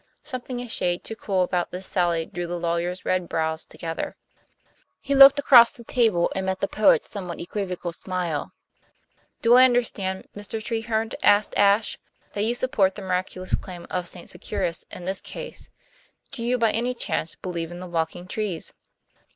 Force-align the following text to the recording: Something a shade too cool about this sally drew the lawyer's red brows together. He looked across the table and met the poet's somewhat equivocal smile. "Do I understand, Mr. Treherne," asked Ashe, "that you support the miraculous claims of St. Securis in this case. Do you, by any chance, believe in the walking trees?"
Something 0.23 0.59
a 0.61 0.67
shade 0.67 1.03
too 1.03 1.15
cool 1.15 1.43
about 1.43 1.69
this 1.69 1.85
sally 1.85 2.25
drew 2.25 2.47
the 2.47 2.57
lawyer's 2.59 3.05
red 3.05 3.29
brows 3.29 3.63
together. 3.65 4.15
He 4.99 5.13
looked 5.13 5.37
across 5.37 5.71
the 5.73 5.83
table 5.83 6.31
and 6.35 6.47
met 6.47 6.59
the 6.59 6.67
poet's 6.67 7.07
somewhat 7.07 7.39
equivocal 7.39 7.93
smile. 7.93 8.51
"Do 9.43 9.53
I 9.57 9.65
understand, 9.65 10.27
Mr. 10.35 10.59
Treherne," 10.59 11.11
asked 11.21 11.55
Ashe, 11.55 11.99
"that 12.33 12.41
you 12.41 12.55
support 12.55 12.95
the 12.95 13.03
miraculous 13.03 13.53
claims 13.53 13.85
of 13.91 14.07
St. 14.07 14.27
Securis 14.27 14.85
in 14.89 15.05
this 15.05 15.21
case. 15.21 15.69
Do 16.31 16.41
you, 16.41 16.57
by 16.57 16.71
any 16.71 16.95
chance, 16.95 17.35
believe 17.35 17.69
in 17.69 17.79
the 17.79 17.85
walking 17.85 18.27
trees?" 18.27 18.73